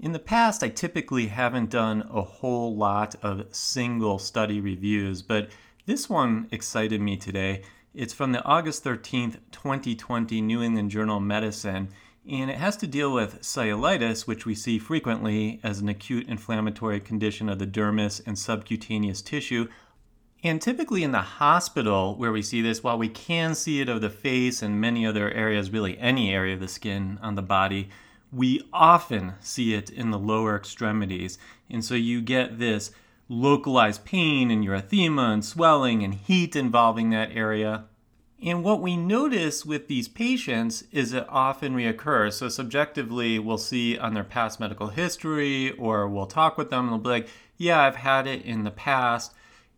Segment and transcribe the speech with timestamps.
[0.00, 5.50] In the past, I typically haven't done a whole lot of single study reviews, but
[5.86, 7.62] this one excited me today.
[7.94, 11.88] It's from the August 13th, 2020 New England Journal of Medicine,
[12.30, 17.00] and it has to deal with cellulitis, which we see frequently as an acute inflammatory
[17.00, 19.66] condition of the dermis and subcutaneous tissue.
[20.44, 24.00] And typically in the hospital, where we see this, while we can see it of
[24.00, 27.88] the face and many other areas, really any area of the skin on the body,
[28.32, 31.38] we often see it in the lower extremities.
[31.70, 32.90] And so you get this
[33.28, 37.84] localized pain and erythema and swelling and heat involving that area.
[38.40, 42.34] And what we notice with these patients is it often reoccurs.
[42.34, 46.92] So, subjectively, we'll see on their past medical history, or we'll talk with them and
[46.92, 49.34] they'll be like, Yeah, I've had it in the past.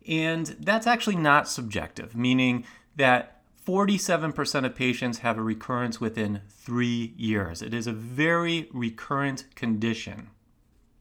[0.07, 3.40] And that's actually not subjective, meaning that
[3.71, 7.61] 47% of patients have a recurrence within three years.
[7.61, 10.27] It is a very recurrent condition.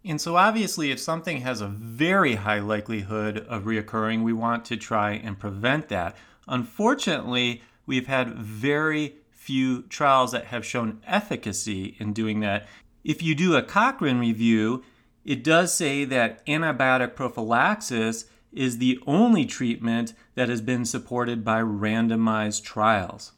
[0.05, 4.76] And so, obviously, if something has a very high likelihood of reoccurring, we want to
[4.76, 6.16] try and prevent that.
[6.46, 12.68] Unfortunately, we've had very few trials that have shown efficacy in doing that.
[13.02, 14.85] If you do a Cochrane review,
[15.24, 21.60] it does say that antibiotic prophylaxis is the only treatment that has been supported by
[21.60, 23.32] randomized trials.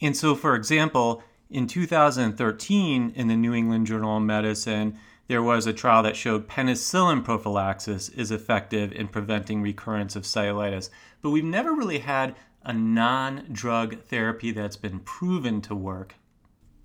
[0.00, 5.66] And so, for example, in 2013, in the New England Journal of Medicine, there was
[5.66, 10.90] a trial that showed penicillin prophylaxis is effective in preventing recurrence of cellulitis.
[11.20, 16.14] But we've never really had a non drug therapy that's been proven to work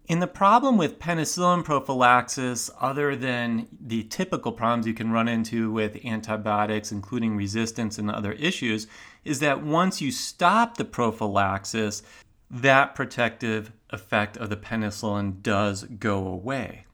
[0.09, 5.71] and the problem with penicillin prophylaxis, other than the typical problems you can run into
[5.71, 8.85] with antibiotics, including resistance and other issues,
[9.23, 12.03] is that once you stop the prophylaxis,
[12.51, 16.85] that protective effect of the penicillin does go away.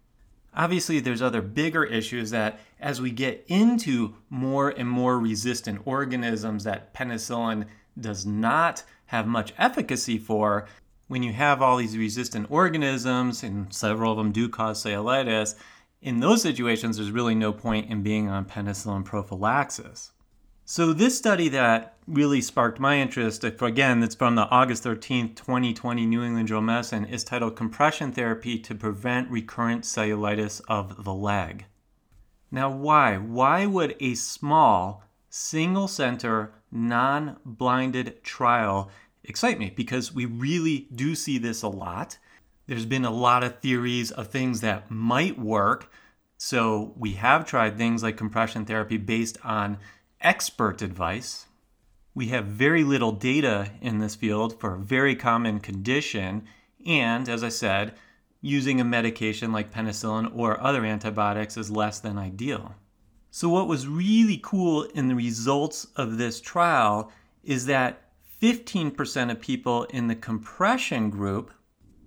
[0.54, 6.64] Obviously, there's other bigger issues that as we get into more and more resistant organisms
[6.64, 7.66] that penicillin
[8.00, 10.68] does not have much efficacy for,
[11.10, 15.56] when you have all these resistant organisms, and several of them do cause cellulitis,
[16.02, 20.12] in those situations, there's really no point in being on penicillin prophylaxis.
[20.64, 26.06] So, this study that really sparked my interest, again, it's from the August 13th, 2020
[26.06, 31.14] New England Journal of Medicine, is titled Compression Therapy to Prevent Recurrent Cellulitis of the
[31.14, 31.66] Leg.
[32.52, 33.18] Now, why?
[33.18, 38.92] Why would a small, single center, non blinded trial
[39.24, 42.18] excite me because we really do see this a lot.
[42.68, 45.92] There's been a lot of theories of things that might work.
[46.38, 49.78] So we have tried things like compression therapy based on
[50.22, 51.48] expert advice.
[52.14, 56.44] We have very little data in this field for a very common condition.
[56.86, 57.94] And as I said,
[58.42, 62.76] using a medication like penicillin or other antibiotics is less than ideal.
[63.32, 67.12] So, what was really cool in the results of this trial
[67.44, 68.09] is that
[68.42, 71.52] 15% of people in the compression group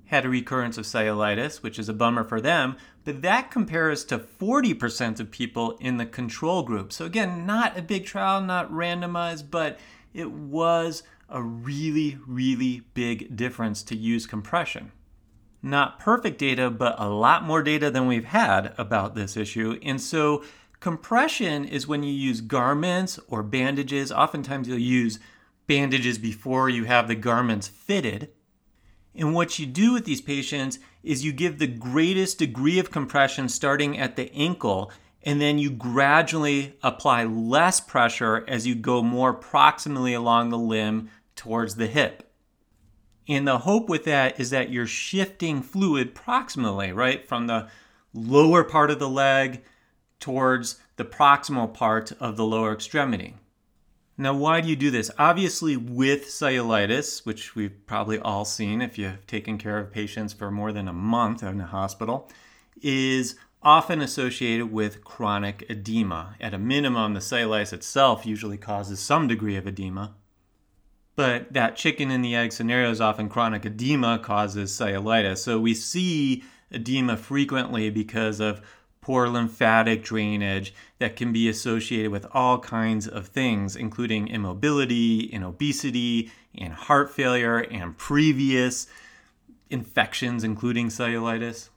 [0.06, 4.18] had a recurrence of cellulitis, which is a bummer for them, but that compares to
[4.18, 6.92] 40% of people in the control group.
[6.92, 9.78] So, again, not a big trial, not randomized, but
[10.12, 14.92] it was a really, really big difference to use compression.
[15.62, 19.78] Not perfect data, but a lot more data than we've had about this issue.
[19.82, 20.44] And so,
[20.80, 24.12] compression is when you use garments or bandages.
[24.12, 25.18] Oftentimes, you'll use
[25.66, 28.30] bandages before you have the garments fitted.
[29.14, 33.48] And what you do with these patients is you give the greatest degree of compression
[33.48, 34.90] starting at the ankle,
[35.22, 41.10] and then you gradually apply less pressure as you go more proximally along the limb
[41.36, 42.30] towards the hip.
[43.28, 47.68] And the hope with that is that you're shifting fluid proximally, right, from the
[48.12, 49.62] lower part of the leg
[50.18, 53.34] towards the proximal part of the lower extremity.
[54.22, 55.10] Now, why do you do this?
[55.18, 60.48] Obviously, with cellulitis, which we've probably all seen if you've taken care of patients for
[60.48, 62.30] more than a month in a hospital,
[62.80, 63.34] is
[63.64, 66.36] often associated with chronic edema.
[66.40, 70.14] At a minimum, the cellulitis itself usually causes some degree of edema.
[71.16, 75.38] But that chicken and the egg scenario is often chronic edema causes cellulitis.
[75.38, 78.62] So we see edema frequently because of
[79.02, 85.44] poor lymphatic drainage that can be associated with all kinds of things, including immobility and
[85.44, 88.86] obesity and heart failure and previous
[89.68, 91.68] infections, including cellulitis.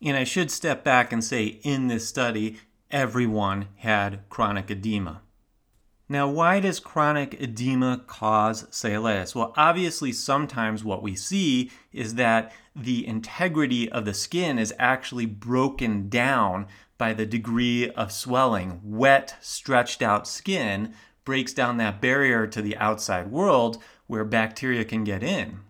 [0.00, 2.58] And I should step back and say in this study,
[2.90, 5.21] everyone had chronic edema.
[6.08, 9.34] Now, why does chronic edema cause cellulitis?
[9.34, 15.26] Well, obviously, sometimes what we see is that the integrity of the skin is actually
[15.26, 16.66] broken down
[16.98, 18.80] by the degree of swelling.
[18.84, 20.94] Wet, stretched out skin
[21.24, 25.60] breaks down that barrier to the outside world where bacteria can get in.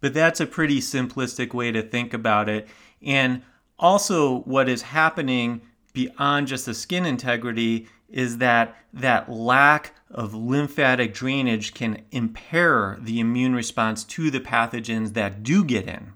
[0.00, 2.68] But that's a pretty simplistic way to think about it.
[3.02, 3.42] And
[3.78, 5.62] also, what is happening
[5.98, 13.18] beyond just the skin integrity is that that lack of lymphatic drainage can impair the
[13.18, 16.12] immune response to the pathogens that do get in.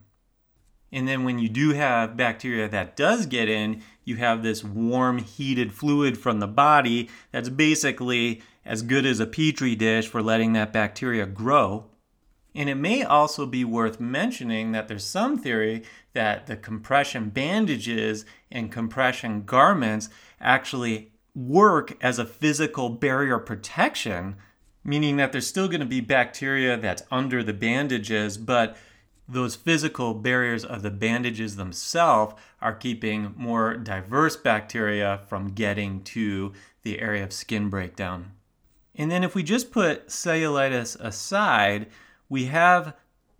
[0.92, 5.18] And then when you do have bacteria that does get in, you have this warm,
[5.18, 10.52] heated fluid from the body that's basically as good as a petri dish for letting
[10.52, 11.86] that bacteria grow.
[12.54, 18.24] And it may also be worth mentioning that there's some theory that the compression bandages
[18.50, 20.10] and compression garments
[20.40, 24.36] actually work as a physical barrier protection,
[24.84, 28.76] meaning that there's still going to be bacteria that's under the bandages, but
[29.26, 36.52] those physical barriers of the bandages themselves are keeping more diverse bacteria from getting to
[36.82, 38.32] the area of skin breakdown.
[38.94, 41.86] And then if we just put cellulitis aside,
[42.32, 42.94] we have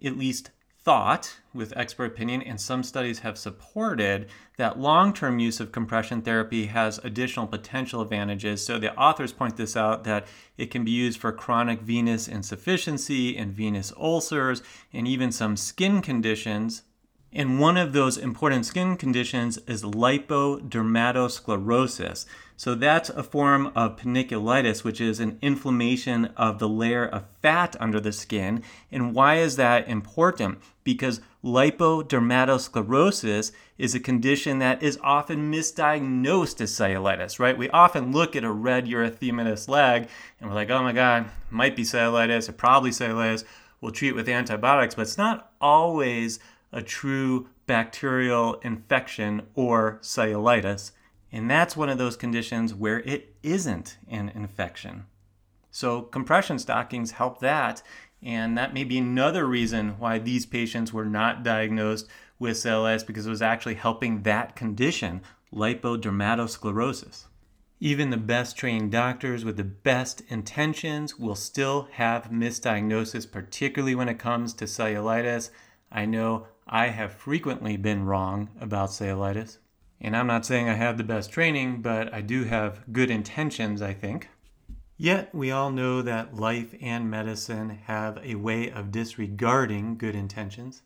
[0.04, 0.50] at least
[0.84, 4.28] thought with expert opinion, and some studies have supported
[4.58, 8.62] that long term use of compression therapy has additional potential advantages.
[8.66, 10.26] So the authors point this out that
[10.58, 14.62] it can be used for chronic venous insufficiency and venous ulcers,
[14.92, 16.82] and even some skin conditions.
[17.32, 22.26] And one of those important skin conditions is lipodermatosclerosis.
[22.56, 27.74] So that's a form of panniculitis, which is an inflammation of the layer of fat
[27.80, 28.62] under the skin.
[28.90, 30.58] And why is that important?
[30.84, 37.58] Because lipodermatosclerosis is a condition that is often misdiagnosed as cellulitis, right?
[37.58, 40.08] We often look at a red erythematous leg
[40.38, 43.42] and we're like, oh my God, might be cellulitis or probably cellulitis.
[43.80, 46.38] We'll treat with antibiotics, but it's not always
[46.72, 50.92] a true bacterial infection or cellulitis.
[51.30, 55.06] And that's one of those conditions where it isn't an infection.
[55.70, 57.82] So, compression stockings help that.
[58.22, 62.06] And that may be another reason why these patients were not diagnosed
[62.38, 65.22] with cellulitis because it was actually helping that condition,
[65.52, 67.24] lipodermatosclerosis.
[67.80, 74.08] Even the best trained doctors with the best intentions will still have misdiagnosis, particularly when
[74.08, 75.50] it comes to cellulitis.
[75.92, 79.58] I know I have frequently been wrong about cellulitis.
[80.00, 83.82] And I'm not saying I have the best training, but I do have good intentions,
[83.82, 84.28] I think.
[84.96, 90.82] Yet, we all know that life and medicine have a way of disregarding good intentions.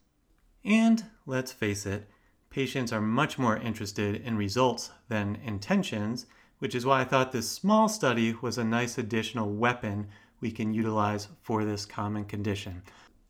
[0.64, 2.08] And let's face it,
[2.50, 6.26] patients are much more interested in results than intentions,
[6.58, 10.08] which is why I thought this small study was a nice additional weapon
[10.40, 12.82] we can utilize for this common condition.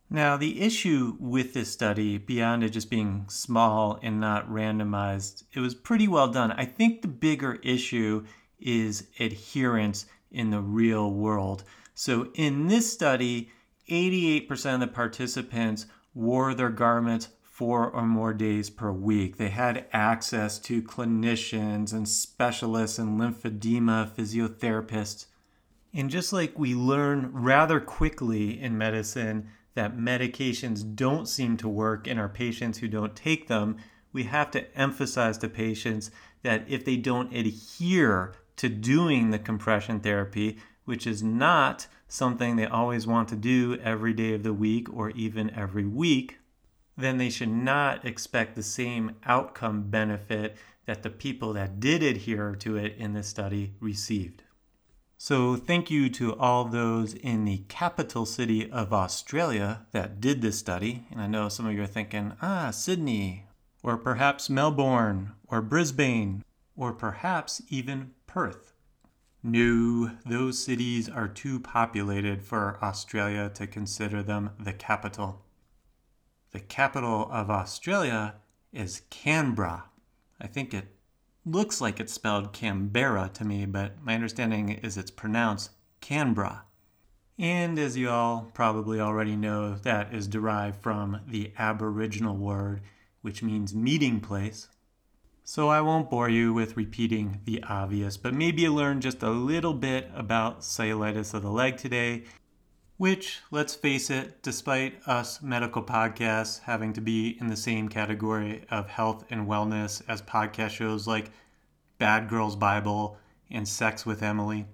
[0.09, 5.61] Now, the issue with this study, beyond it just being small and not randomized, it
[5.61, 6.53] was pretty well done.
[6.53, 8.25] I think the bigger issue
[8.59, 11.65] is adherence in the real world.
[11.95, 13.51] So, in this study,
[13.91, 19.39] 88% of the participants wore their garments four or more days per week.
[19.39, 25.27] They had access to clinicians and specialists and lymphedema physiotherapists.
[25.95, 32.09] And just like we learn rather quickly in medicine that medications don't seem to work
[32.09, 33.77] in our patients who don't take them,
[34.13, 36.11] we have to emphasize to patients
[36.43, 40.57] that if they don't adhere to doing the compression therapy,
[40.87, 45.11] which is not something they always want to do every day of the week or
[45.11, 46.39] even every week,
[46.97, 50.57] then they should not expect the same outcome benefit
[50.87, 54.43] that the people that did adhere to it in this study received.
[55.19, 60.59] So, thank you to all those in the capital city of Australia that did this
[60.59, 61.07] study.
[61.11, 63.47] And I know some of you are thinking, ah, Sydney,
[63.83, 66.45] or perhaps Melbourne, or Brisbane,
[66.77, 68.75] or perhaps even Perth.
[69.43, 75.47] No, those cities are too populated for Australia to consider them the capital.
[76.51, 78.35] The capital of Australia
[78.73, 79.85] is Canberra.
[80.41, 80.96] I think it
[81.47, 86.65] looks like it's spelled Canberra to me, but my understanding is it's pronounced Canberra.
[87.39, 92.81] And as you all probably already know, that is derived from the Aboriginal word,
[93.23, 94.69] which means meeting place.
[95.45, 99.31] So I won't bore you with repeating the obvious, but maybe you learned just a
[99.31, 102.25] little bit about cellulitis of the leg today,
[102.97, 108.65] which, let's face it, despite us medical podcasts having to be in the same category
[108.71, 111.31] of health and wellness as podcast shows like
[111.99, 113.19] Bad Girls Bible
[113.51, 114.67] and Sex with Emily,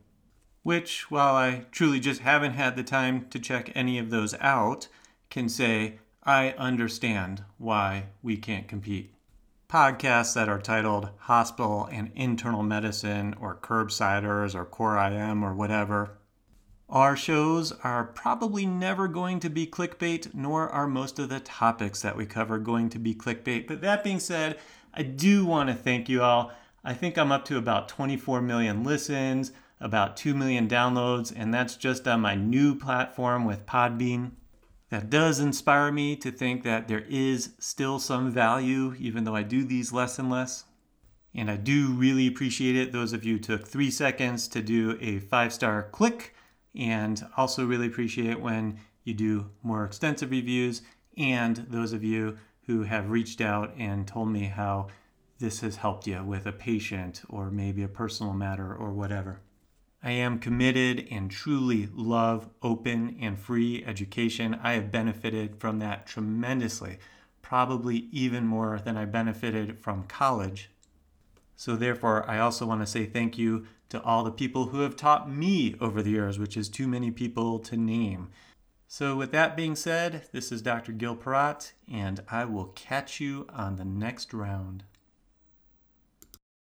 [0.63, 4.89] which, while I truly just haven't had the time to check any of those out,
[5.31, 9.13] can say I understand why we can't compete.
[9.69, 16.19] Podcasts that are titled Hospital and Internal Medicine or Curbsiders or Core IM or whatever.
[16.93, 22.03] Our shows are probably never going to be clickbait, nor are most of the topics
[22.03, 23.67] that we cover going to be clickbait.
[23.67, 24.59] But that being said,
[24.93, 26.53] I do want to thank you all.
[26.85, 31.77] I think I'm up to about 24 million listens, about 2 million downloads, and that's
[31.77, 34.33] just on my new platform with Podbean.
[34.91, 39.45] That does inspire me to think that there is still some value, even though I
[39.45, 40.65] do these less and less.
[41.35, 42.93] And I do really appreciate it.
[42.93, 46.35] Those of you took three seconds to do a five star click,
[46.75, 50.83] and also really appreciate when you do more extensive reviews,
[51.17, 54.87] and those of you who have reached out and told me how
[55.39, 59.41] this has helped you with a patient or maybe a personal matter or whatever.
[60.05, 64.59] I am committed and truly love open and free education.
[64.63, 66.99] I have benefited from that tremendously,
[67.41, 70.71] probably even more than I benefited from college.
[71.65, 74.97] So, therefore, I also want to say thank you to all the people who have
[74.97, 78.31] taught me over the years, which is too many people to name.
[78.89, 80.91] So, with that being said, this is Dr.
[80.91, 84.83] Gil Porat, and I will catch you on the next round.